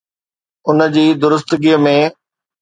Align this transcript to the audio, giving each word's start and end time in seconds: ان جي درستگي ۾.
ان 0.69 0.79
جي 0.95 1.05
درستگي 1.21 1.75
۾. 1.85 1.95